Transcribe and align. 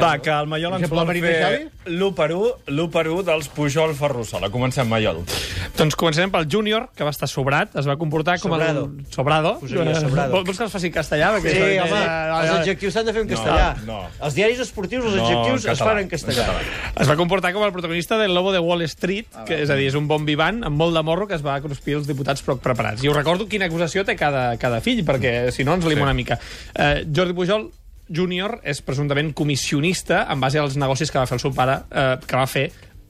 Va, 0.00 0.12
que 0.22 0.30
el 0.30 0.46
Mallol 0.46 0.76
ens 0.76 0.90
vol 0.92 1.08
fer 1.10 1.30
Xavi? 1.42 1.62
l'1 1.90 2.12
per 2.14 2.28
1, 2.30 2.50
l'1 2.70 2.84
per 2.94 3.02
1 3.10 3.24
dels 3.26 3.48
Pujol 3.50 3.96
Ferrusola. 3.98 4.46
Comencem, 4.54 4.86
Mallol. 4.86 5.24
Doncs 5.74 5.96
començarem 5.98 6.30
pel 6.30 6.44
júnior, 6.46 6.84
que 6.94 7.02
va 7.02 7.10
estar 7.10 7.26
sobrat, 7.26 7.74
es 7.82 7.88
va 7.90 7.96
comportar 7.98 8.36
com 8.38 8.52
Sobrado. 8.52 8.84
el... 8.94 9.08
Sobrado. 9.10 9.56
Sobrado. 9.66 10.36
Vol- 10.36 10.44
Vols 10.46 10.54
que 10.60 10.68
els 10.68 10.76
faci 10.76 10.86
en 10.86 10.94
castellà? 10.94 11.32
Perquè 11.34 11.50
Sí, 11.50 11.62
home, 11.82 11.98
eh, 11.98 12.28
els 12.36 12.46
eh, 12.46 12.54
adjectius 12.60 12.94
s'han 12.94 13.08
de 13.10 13.14
fer 13.16 13.24
en 13.26 13.32
castellà. 13.32 13.66
no. 13.88 13.96
Els 14.28 14.36
diaris 14.38 14.62
esportius, 14.68 15.02
els 15.08 15.16
No, 15.18 15.24
adjectius 15.26 15.66
es 15.74 15.82
fan 15.82 15.98
en 16.04 16.12
castellà. 16.14 16.46
català. 16.46 16.94
Es 17.02 17.10
va 17.10 17.16
comportar 17.18 17.52
com 17.58 17.66
el 17.66 17.72
protagonista 17.74 18.20
del 18.22 18.36
Lobo 18.38 18.52
de 18.54 18.60
Wall 18.62 18.86
Street, 18.86 19.26
que 19.50 19.64
és 19.64 19.74
a 19.74 19.74
dir, 19.74 19.88
és 19.90 19.98
un 19.98 20.06
bon 20.06 20.22
vivant 20.24 20.62
amb 20.62 20.78
molt 20.78 20.94
de 20.94 21.02
morro 21.02 21.26
que 21.26 21.34
es 21.34 21.42
va 21.44 21.58
cruspir 21.60 21.98
els 21.98 22.06
diputats 22.06 22.46
poc 22.46 22.62
preparats. 22.62 23.02
I 23.02 23.10
us 23.10 23.16
recordo 23.18 23.48
quina 23.50 23.66
acusació 23.66 24.06
té 24.06 24.14
cada, 24.14 24.52
cada 24.62 24.78
fill, 24.80 25.02
perquè 25.04 25.50
si 25.50 25.66
no 25.66 25.74
ens 25.74 25.82
lima 25.90 26.02
Sí. 26.04 26.06
una 26.06 26.14
mica. 26.14 26.38
Eh, 26.78 27.02
Jordi 27.12 27.34
Pujol 27.34 27.72
Júnior 28.08 28.58
és 28.64 28.80
presumptament 28.84 29.32
comissionista 29.36 30.24
en 30.32 30.40
base 30.40 30.60
als 30.60 30.76
negocis 30.80 31.12
que 31.12 31.20
va 31.20 31.26
fer 31.28 31.38
el 31.38 31.44
seu 31.44 31.54
pare, 31.56 31.80
eh, 31.90 32.14
que 32.24 32.36
va 32.36 32.46
fer 32.48 32.68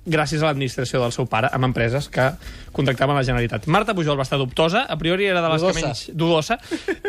gràcies 0.08 0.42
a 0.42 0.48
l'administració 0.48 1.00
del 1.02 1.12
seu 1.12 1.26
pare 1.30 1.50
amb 1.52 1.68
empreses 1.68 2.08
que 2.08 2.30
contractaven 2.72 3.16
la 3.16 3.22
Generalitat. 3.24 3.66
Marta 3.66 3.94
Pujol 3.94 4.18
va 4.18 4.22
estar 4.26 4.38
dubtosa, 4.38 4.84
a 4.88 4.96
priori 4.98 5.26
era 5.26 5.40
de 5.42 5.48
les 5.48 5.60
Dudosa. 5.62 5.80
que 5.80 5.86
menys... 5.86 6.02
Dudosa. 6.14 6.58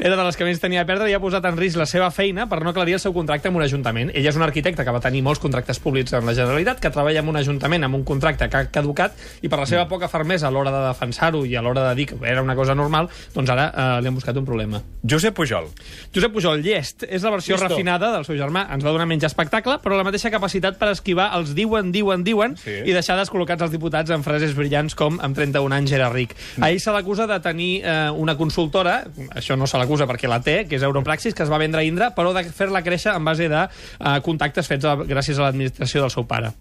Era 0.01 0.15
de 0.15 0.23
les 0.23 0.37
que 0.37 0.45
menys 0.47 0.59
tenia 0.61 0.81
a 0.81 0.87
perdre 0.87 1.09
i 1.11 1.13
ha 1.13 1.19
posat 1.21 1.45
en 1.45 1.57
risc 1.59 1.77
la 1.77 1.85
seva 1.89 2.09
feina 2.11 2.47
per 2.49 2.61
no 2.63 2.71
aclarir 2.71 2.95
el 2.97 3.01
seu 3.03 3.13
contracte 3.13 3.49
amb 3.51 3.57
un 3.59 3.63
ajuntament. 3.65 4.11
Ella 4.15 4.31
és 4.31 4.37
una 4.39 4.47
arquitecta 4.47 4.85
que 4.85 4.93
va 4.95 5.01
tenir 5.03 5.21
molts 5.25 5.41
contractes 5.43 5.79
públics 5.83 6.13
amb 6.17 6.27
la 6.29 6.33
Generalitat, 6.37 6.79
que 6.81 6.89
treballa 6.93 7.21
en 7.21 7.29
un 7.29 7.37
ajuntament 7.37 7.83
amb 7.85 7.95
un 7.99 8.03
contracte 8.07 8.49
que 8.49 8.57
ha 8.57 8.69
caducat 8.71 9.13
i 9.41 9.49
per 9.51 9.59
la 9.59 9.67
seva 9.69 9.85
poca 9.87 10.07
fermesa 10.09 10.47
a 10.47 10.51
l'hora 10.51 10.71
de 10.73 10.81
defensar-ho 10.87 11.43
i 11.45 11.55
a 11.55 11.61
l'hora 11.61 11.87
de 11.89 11.95
dir 11.99 12.07
que 12.13 12.17
era 12.25 12.41
una 12.41 12.55
cosa 12.55 12.73
normal, 12.75 13.09
doncs 13.35 13.49
ara 13.53 13.69
eh, 13.69 14.01
li 14.01 14.07
han 14.09 14.15
buscat 14.17 14.37
un 14.37 14.45
problema. 14.47 14.81
Josep 15.03 15.35
Pujol. 15.37 15.69
Josep 16.15 16.33
Pujol, 16.33 16.63
llest, 16.65 17.03
és 17.07 17.21
la 17.23 17.31
versió 17.35 17.55
Listo. 17.55 17.67
refinada 17.69 18.11
del 18.15 18.25
seu 18.25 18.35
germà. 18.39 18.65
Ens 18.73 18.83
va 18.85 18.91
donar 18.95 19.05
menys 19.09 19.27
espectacle, 19.29 19.77
però 19.83 19.97
la 19.99 20.03
mateixa 20.07 20.31
capacitat 20.33 20.79
per 20.79 20.89
esquivar 20.95 21.29
els 21.37 21.53
diuen, 21.55 21.91
diuen, 21.91 22.23
diuen 22.23 22.57
Sí. 22.59 22.79
I 22.89 22.95
deixar 22.95 23.17
descol·locats 23.19 23.65
els 23.65 23.73
diputats 23.73 24.13
en 24.15 24.25
frases 24.25 24.55
brillants 24.57 24.97
com 24.97 25.19
amb 25.23 25.37
31 25.37 25.77
anys 25.79 25.95
era 25.97 26.09
ric. 26.13 26.35
Mm. 26.57 26.65
A 26.65 26.71
ell 26.73 26.81
se 26.83 26.93
l'acusa 26.95 27.27
de 27.29 27.39
tenir 27.43 27.71
eh, 27.83 27.99
una 28.11 28.35
consultora, 28.39 29.01
això 29.35 29.57
no 29.59 29.69
se 29.69 29.81
l'acusa 29.81 30.07
perquè 30.09 30.31
la 30.31 30.41
té, 30.45 30.63
que 30.69 30.79
és 30.79 30.87
Europraxis, 30.87 31.37
que 31.37 31.45
es 31.45 31.51
va 31.51 31.61
vendre 31.61 31.83
a 31.83 31.87
Indra, 31.87 32.11
però 32.15 32.33
de 32.35 32.45
fer-la 32.49 32.83
créixer 32.85 33.15
en 33.15 33.25
base 33.25 33.49
de 33.51 33.65
eh, 33.65 34.17
contactes 34.25 34.69
fets 34.69 34.89
a, 34.89 34.97
gràcies 35.03 35.39
a 35.39 35.47
l'administració 35.47 36.05
del 36.05 36.13
seu 36.13 36.27
pare. 36.29 36.53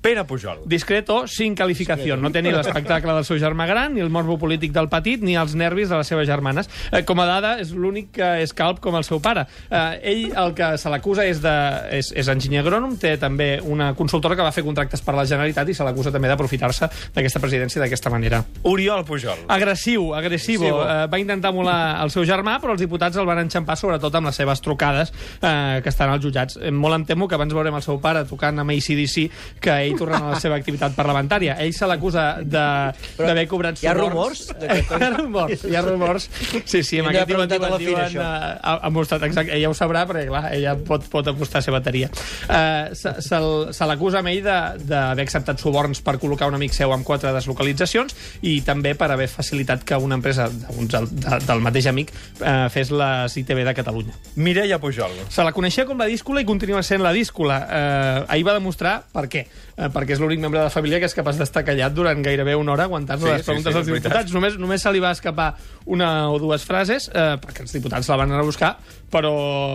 Pere 0.00 0.24
Pujol. 0.24 0.60
Discreto, 0.66 1.26
sin 1.26 1.54
calificació. 1.58 2.16
No 2.16 2.30
té 2.32 2.42
ni 2.42 2.52
l'espectacle 2.54 3.14
del 3.16 3.26
seu 3.26 3.38
germà 3.42 3.66
gran, 3.66 3.94
ni 3.94 4.04
el 4.04 4.10
morbo 4.12 4.38
polític 4.38 4.72
del 4.74 4.88
petit, 4.92 5.22
ni 5.22 5.36
els 5.36 5.56
nervis 5.58 5.90
de 5.90 5.98
les 5.98 6.06
seves 6.06 6.28
germanes. 6.28 6.70
Eh, 6.92 7.02
com 7.06 7.20
a 7.20 7.26
dada, 7.28 7.56
és 7.62 7.72
l'únic 7.74 8.12
que 8.16 8.30
és 8.42 8.54
calb 8.56 8.80
com 8.84 8.96
el 8.98 9.06
seu 9.06 9.20
pare. 9.22 9.46
Eh, 9.70 10.00
ell, 10.12 10.24
el 10.36 10.54
que 10.56 10.72
se 10.78 10.92
l'acusa 10.92 11.26
és, 11.26 11.40
de, 11.42 11.54
és, 11.98 12.12
és 12.14 12.30
enginyer 12.32 12.62
agrònom, 12.62 12.96
té 13.00 13.16
també 13.20 13.56
una 13.64 13.92
consultora 13.98 14.36
que 14.38 14.46
va 14.46 14.54
fer 14.54 14.64
contractes 14.66 15.02
per 15.02 15.16
la 15.16 15.26
Generalitat 15.26 15.68
i 15.68 15.76
se 15.76 15.86
l'acusa 15.86 16.12
també 16.14 16.30
d'aprofitar-se 16.30 16.90
d'aquesta 17.14 17.42
presidència 17.42 17.82
d'aquesta 17.82 18.12
manera. 18.12 18.42
Oriol 18.62 19.04
Pujol. 19.04 19.46
Agressiu, 19.48 20.12
agressivo. 20.14 20.66
Agressivo. 20.66 20.82
Eh, 20.84 21.06
va 21.10 21.18
intentar 21.18 21.52
molar 21.52 22.02
el 22.02 22.10
seu 22.10 22.24
germà, 22.28 22.58
però 22.62 22.74
els 22.76 22.82
diputats 22.82 23.16
el 23.16 23.26
van 23.28 23.40
enxampar 23.42 23.76
sobretot 23.78 24.14
amb 24.14 24.30
les 24.30 24.38
seves 24.38 24.62
trucades 24.62 25.12
eh, 25.40 25.80
que 25.82 25.90
estan 25.90 26.12
als 26.12 26.24
jutjats. 26.24 26.58
Eh, 26.60 26.70
molt 26.70 26.98
em 27.00 27.06
temo 27.08 27.28
que 27.28 27.36
abans 27.38 27.54
veurem 27.54 27.74
el 27.74 27.84
seu 27.84 28.00
pare 28.02 28.24
tocant 28.28 28.62
amb 28.62 28.74
ACDC 28.74 29.26
que 29.62 29.76
ell 29.86 29.95
tornant 29.98 30.22
a 30.24 30.30
la 30.34 30.40
seva 30.40 30.56
activitat 30.56 30.94
parlamentària. 30.96 31.56
Ell 31.62 31.72
se 31.74 31.86
l'acusa 31.86 32.26
de- 32.42 32.92
d'haver 33.18 33.46
cobrat 33.48 33.82
hi 33.82 33.86
ha 33.86 33.94
suborns. 33.94 34.12
rumors 34.12 34.46
de 34.60 34.68
que- 34.68 34.98
hi 34.98 35.02
ha 35.04 35.10
rumors, 35.16 35.64
hi 35.64 35.74
ha 35.76 35.82
rumors. 35.82 36.30
Sí, 36.64 36.82
sí, 36.82 36.98
amb 37.00 37.10
de 37.10 37.16
aquest 37.18 37.28
diuen, 37.28 37.48
la 37.48 37.56
diuen, 37.56 37.78
Fira, 37.78 37.88
diuen, 37.88 38.04
això. 38.06 38.20
eh, 38.20 38.58
ha, 38.62 38.74
ha 38.86 38.90
mostrat, 38.90 39.22
exacte, 39.22 39.54
ella 39.56 39.68
ho 39.70 39.74
sabrà, 39.74 40.06
perquè 40.06 40.26
clar, 40.28 40.52
ella 40.54 40.76
pot, 40.76 41.04
pot 41.08 41.26
apostar 41.28 41.58
a 41.58 41.62
ser 41.62 41.72
bateria. 41.72 42.10
Eh, 42.48 42.90
se 42.94 43.14
se 43.20 43.86
l'acusa 43.86 44.18
amb 44.20 44.28
ell 44.28 44.42
de- 44.44 44.84
d'haver 44.86 45.22
acceptat 45.26 45.58
suborns 45.60 46.00
per 46.00 46.18
col·locar 46.18 46.48
un 46.48 46.54
amic 46.54 46.72
seu 46.72 46.92
amb 46.92 47.04
quatre 47.04 47.32
deslocalitzacions 47.32 48.14
i 48.42 48.60
també 48.62 48.94
per 48.94 49.10
haver 49.10 49.28
facilitat 49.28 49.82
que 49.84 49.96
una 49.96 50.14
empresa 50.16 50.48
d'uns 50.48 50.88
del, 50.92 51.06
de, 51.10 51.38
del 51.46 51.60
mateix 51.60 51.86
amic 51.86 52.12
eh, 52.40 52.68
fes 52.70 52.90
les 52.90 53.36
ITV 53.36 53.64
de 53.64 53.74
Catalunya. 53.74 54.14
Mireia 54.36 54.78
Pujol. 54.78 55.10
Se 55.28 55.42
la 55.44 55.52
coneixia 55.52 55.84
com 55.86 55.98
la 55.98 56.06
díscola 56.06 56.40
i 56.40 56.44
continua 56.44 56.82
sent 56.82 57.02
la 57.02 57.12
díscola. 57.12 57.58
Eh, 57.70 58.24
ahir 58.28 58.44
va 58.46 58.54
demostrar 58.54 59.02
per 59.12 59.26
què. 59.28 59.46
Eh, 59.76 59.90
perquè 59.92 60.14
és 60.14 60.20
l'únic 60.22 60.40
membre 60.40 60.56
de 60.56 60.64
la 60.64 60.72
família 60.72 60.96
que 60.96 61.04
és 61.04 61.12
capaç 61.12 61.36
d'estar 61.36 61.60
callat 61.66 61.92
durant 61.92 62.22
gairebé 62.24 62.54
una 62.56 62.72
hora 62.72 62.86
aguantant 62.88 63.20
Sí, 63.20 63.26
les 63.28 63.42
sí, 63.42 63.44
preguntes 63.50 63.72
sí, 63.72 63.76
dels 63.76 63.84
és 63.86 63.92
veritat. 63.92 64.12
diputats. 64.12 64.32
Només, 64.32 64.54
només 64.56 64.80
se 64.80 64.92
li 64.94 65.02
va 65.04 65.10
escapar 65.12 65.50
una 65.92 66.30
o 66.32 66.38
dues 66.40 66.64
frases, 66.64 67.10
eh, 67.12 67.36
perquè 67.42 67.60
els 67.66 67.74
diputats 67.76 68.08
la 68.08 68.16
van 68.16 68.32
anar 68.32 68.40
a 68.40 68.46
buscar, 68.48 68.70
però, 69.12 69.34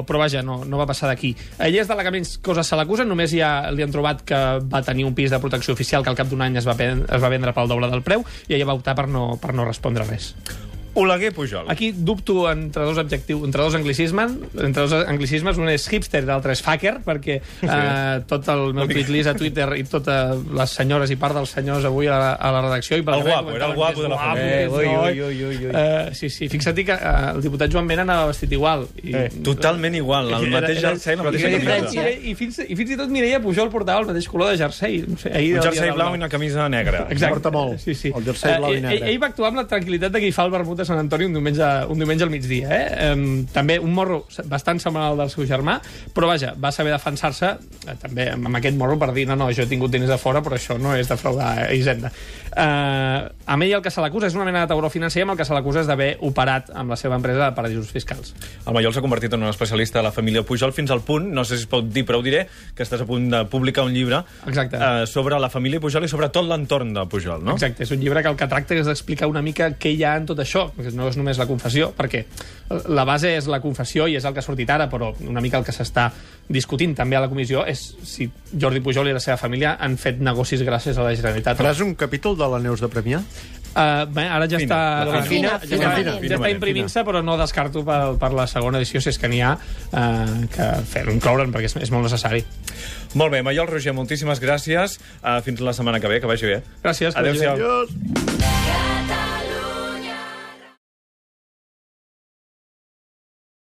però 0.09 0.23
vaja, 0.23 0.41
no, 0.41 0.63
no 0.65 0.81
va 0.81 0.87
passar 0.89 1.11
d'aquí. 1.11 1.35
Ella 1.59 1.83
és 1.83 1.87
de 1.87 1.95
la 1.99 2.03
que 2.07 2.15
menys 2.17 2.39
coses 2.41 2.65
se 2.65 2.75
l'acusen, 2.79 3.07
només 3.07 3.29
ja 3.29 3.69
li 3.69 3.85
han 3.85 3.93
trobat 3.93 4.25
que 4.25 4.41
va 4.73 4.81
tenir 4.81 5.05
un 5.05 5.13
pis 5.13 5.29
de 5.29 5.39
protecció 5.39 5.77
oficial 5.77 6.01
que 6.01 6.09
al 6.09 6.17
cap 6.17 6.27
d'un 6.33 6.41
any 6.41 6.57
es 6.57 6.65
va, 6.65 6.73
es 6.81 7.21
va 7.21 7.29
vendre 7.29 7.53
pel 7.53 7.69
doble 7.69 7.91
del 7.93 8.01
preu 8.01 8.25
i 8.49 8.57
ella 8.57 8.65
va 8.73 8.79
optar 8.81 8.97
per 8.97 9.07
no, 9.07 9.35
per 9.37 9.53
no 9.53 9.69
respondre 9.69 10.09
res. 10.09 10.33
Oleguer 10.93 11.31
Pujol. 11.33 11.69
Aquí 11.71 11.91
dubto 11.95 12.51
entre 12.51 12.83
dos 12.83 12.97
adjectius, 12.97 13.43
entre 13.45 13.61
dos 13.63 13.75
anglicismes, 13.75 14.31
entre 14.59 14.81
dos 14.83 14.93
anglicismes, 15.07 15.57
un 15.57 15.69
és 15.71 15.85
hipster 15.87 16.23
i 16.23 16.27
l'altre 16.27 16.51
és 16.51 16.61
fucker, 16.61 16.97
perquè 17.05 17.37
eh, 17.39 18.21
tot 18.27 18.47
el 18.51 18.73
meu 18.75 18.89
tweet 18.89 19.07
list 19.13 19.29
a 19.31 19.33
Twitter 19.39 19.69
i 19.79 19.85
totes 19.87 20.41
les 20.51 20.73
senyores 20.75 21.13
i 21.13 21.15
part 21.21 21.37
dels 21.37 21.53
senyors 21.55 21.85
avui 21.87 22.09
a 22.11 22.17
la, 22.19 22.31
a 22.35 22.51
la 22.51 22.61
redacció... 22.65 22.97
I 22.99 23.05
per 23.07 23.15
El 23.15 23.23
guapo, 23.23 23.53
era 23.55 23.69
el 23.71 23.75
guapo 23.77 24.03
de 24.03 24.09
la 24.11 24.17
família. 24.17 24.59
Eh, 24.61 24.67
ui, 24.67 24.85
ui, 24.87 25.21
ui, 25.21 25.43
ui, 25.45 25.55
ui. 25.67 25.71
Eh, 25.71 26.09
sí, 26.17 26.29
sí, 26.29 26.49
fixa't 26.51 26.75
que 26.83 26.91
eh, 26.97 27.13
el 27.35 27.41
diputat 27.45 27.71
Joan 27.71 27.87
Mena 27.87 28.03
anava 28.03 28.27
vestit 28.33 28.51
igual. 28.59 28.87
I, 29.03 29.15
Eh, 29.21 29.29
Totalment 29.43 29.95
igual, 29.95 30.27
el 30.33 30.45
Era- 30.49 30.59
mateix 30.59 30.81
jersei, 30.83 31.15
la 31.15 31.23
mateixa 31.29 31.49
camisa. 31.51 31.63
diferència? 31.63 32.05
I, 32.11 32.31
i, 32.31 32.35
fins, 32.35 32.59
I 32.67 32.75
fins 32.79 32.91
i 32.95 32.97
tot 32.99 33.09
Mireia 33.13 33.39
Pujol 33.43 33.69
portava 33.71 34.01
el 34.03 34.07
mateix 34.11 34.27
color 34.31 34.51
de 34.51 34.59
jersei. 34.59 35.01
No 35.07 35.17
sé, 35.19 35.31
ahir 35.35 35.55
Un 35.59 35.65
jersei 35.69 35.91
blau 35.95 36.15
i 36.15 36.19
una 36.19 36.29
camisa 36.31 36.67
negra. 36.69 37.05
Exacte. 37.09 37.35
Porta 37.39 37.51
molt, 37.55 37.79
Sí, 37.79 37.95
sí. 37.95 38.11
el 38.15 38.23
jersei 38.27 38.57
blau 38.59 38.73
i 38.73 38.79
Eh, 38.79 38.81
negre. 38.83 38.97
Ell, 39.05 39.09
ell 39.15 39.21
va 39.23 39.27
actuar 39.31 39.51
amb 39.51 39.61
la 39.61 39.67
tranquil·litat 39.71 40.11
de 40.15 40.21
qui 40.23 40.31
fa 40.35 40.45
el 40.47 40.51
vermut 40.55 40.80
a 40.81 40.87
Sant 40.89 40.99
Antoni 41.01 41.27
un 41.29 41.37
diumenge, 41.37 41.69
un 41.91 42.01
diumenge 42.01 42.25
al 42.25 42.33
migdia. 42.33 42.69
Eh? 42.71 43.11
Um, 43.11 43.45
també 43.53 43.77
un 43.81 43.93
morro 43.95 44.23
bastant 44.51 44.81
semblant 44.81 45.11
al 45.11 45.21
del 45.23 45.31
seu 45.33 45.45
germà, 45.49 45.79
però 46.15 46.29
vaja, 46.31 46.53
va 46.59 46.73
saber 46.75 46.93
defensar-se 46.95 47.51
eh, 47.51 47.97
també 48.01 48.29
amb 48.33 48.59
aquest 48.59 48.77
morro 48.79 48.97
per 49.01 49.11
dir 49.15 49.27
no, 49.29 49.37
no, 49.39 49.51
jo 49.55 49.65
he 49.65 49.69
tingut 49.69 49.93
diners 49.93 50.11
de 50.11 50.19
fora, 50.21 50.43
però 50.43 50.57
això 50.57 50.77
no 50.81 50.95
és 50.97 51.09
defraudar 51.09 51.71
Hisenda. 51.71 52.11
Uh, 52.51 53.29
amb 53.47 53.63
ell 53.63 53.77
el 53.77 53.83
que 53.83 53.91
se 53.93 54.03
l'acusa 54.03 54.27
és 54.27 54.35
una 54.35 54.43
mena 54.43 54.65
de 54.65 54.67
tauró 54.67 54.89
financer 54.91 55.23
amb 55.23 55.33
el 55.33 55.37
que 55.39 55.45
se 55.47 55.55
l'acusa 55.55 55.85
és 55.85 55.87
d'haver 55.87 56.09
operat 56.27 56.73
amb 56.75 56.91
la 56.91 56.97
seva 56.99 57.15
empresa 57.15 57.45
de 57.45 57.55
paradisos 57.55 57.91
fiscals. 57.93 58.33
El 58.65 58.75
Mallol 58.75 58.93
s'ha 58.95 59.03
convertit 59.03 59.33
en 59.37 59.45
un 59.45 59.51
especialista 59.51 59.99
de 59.99 60.05
la 60.09 60.11
família 60.11 60.43
Pujol 60.43 60.73
fins 60.75 60.91
al 60.91 61.03
punt, 61.07 61.29
no 61.31 61.45
sé 61.47 61.55
si 61.55 61.65
es 61.65 61.71
pot 61.71 61.87
dir, 61.87 62.03
però 62.07 62.19
ho 62.19 62.25
diré, 62.25 62.43
que 62.75 62.83
estàs 62.83 63.03
a 63.03 63.07
punt 63.07 63.29
de 63.31 63.43
publicar 63.51 63.85
un 63.87 63.95
llibre 63.95 64.23
Exacte. 64.47 64.77
eh, 64.77 65.05
sobre 65.07 65.39
la 65.39 65.49
família 65.49 65.79
Pujol 65.79 66.07
i 66.07 66.11
sobre 66.11 66.27
tot 66.33 66.47
l'entorn 66.47 66.91
de 66.97 67.05
Pujol, 67.07 67.43
no? 67.43 67.55
Exacte, 67.55 67.85
és 67.87 67.95
un 67.95 68.03
llibre 68.03 68.23
que 68.23 68.31
el 68.33 68.39
que 68.39 68.49
tracta 68.51 68.75
és 68.75 68.89
d'explicar 68.89 69.31
una 69.31 69.43
mica 69.45 69.71
què 69.79 69.93
hi 69.95 70.03
ha 70.03 70.17
en 70.19 70.27
tot 70.27 70.43
això, 70.43 70.67
no 70.95 71.07
és 71.09 71.17
només 71.19 71.37
la 71.37 71.47
confessió, 71.49 71.91
perquè 71.97 72.25
la 72.87 73.03
base 73.05 73.33
és 73.37 73.47
la 73.51 73.59
confessió 73.63 74.07
i 74.07 74.15
és 74.15 74.25
el 74.25 74.33
que 74.33 74.39
ha 74.39 74.45
sortit 74.45 74.69
ara, 74.69 74.89
però 74.89 75.11
una 75.27 75.41
mica 75.43 75.57
el 75.59 75.65
que 75.67 75.73
s'està 75.75 76.09
discutint 76.51 76.95
també 76.95 77.15
a 77.15 77.21
la 77.23 77.29
comissió 77.31 77.65
és 77.67 77.81
si 78.03 78.29
Jordi 78.51 78.81
Pujol 78.83 79.09
i 79.11 79.13
la 79.15 79.19
seva 79.23 79.37
família 79.37 79.77
han 79.79 79.97
fet 79.97 80.19
negocis 80.19 80.63
gràcies 80.67 80.97
a 80.97 81.03
la 81.07 81.15
Generalitat. 81.15 81.57
Faràs 81.59 81.81
un 81.83 81.95
capítol 81.95 82.37
de 82.37 82.47
la 82.47 82.59
Neus 82.63 82.81
de 82.83 82.89
Premià? 82.91 83.21
Uh, 83.71 84.03
bé, 84.11 84.25
ara 84.27 84.49
ja 84.51 84.57
Fina, 84.59 84.65
està, 84.67 84.79
ja 85.07 85.21
fina. 85.21 85.21
està, 85.21 85.29
Fina, 85.29 85.51
ja 85.51 85.59
fina, 85.61 85.75
està, 85.77 85.95
fina, 85.95 86.11
ja 86.19 86.35
està 86.35 86.37
fina. 86.41 86.49
imprimint-se, 86.57 87.03
però 87.07 87.21
no 87.23 87.37
descarto 87.39 87.85
per, 87.87 87.99
per 88.19 88.31
la 88.35 88.43
segona 88.51 88.81
edició, 88.81 88.99
si 88.99 89.13
és 89.13 89.19
que 89.21 89.29
n'hi 89.31 89.39
ha, 89.47 89.53
uh, 89.55 90.41
que 90.51 90.67
fer-ho 90.91 91.15
incloure'n, 91.15 91.53
perquè 91.55 91.69
és, 91.71 91.77
és 91.87 91.93
molt 91.95 92.03
necessari. 92.09 92.43
Molt 93.15 93.31
bé, 93.31 93.39
Mallol 93.47 93.71
Roger, 93.71 93.95
moltíssimes 93.95 94.43
gràcies. 94.43 94.99
Uh, 95.23 95.39
fins 95.47 95.63
la 95.63 95.71
setmana 95.77 96.03
que 96.03 96.11
ve, 96.11 96.19
que 96.19 96.27
vagi 96.27 96.51
bé. 96.51 96.59
Gràcies. 96.83 97.15
Adéu-siau. 97.15 97.55
Adiós! 97.55 98.30